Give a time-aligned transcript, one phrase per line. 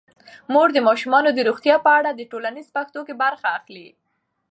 [0.53, 3.87] مور د ماشومانو د روغتیا په اړه د ټولنیزو پیښو کې برخه اخلي.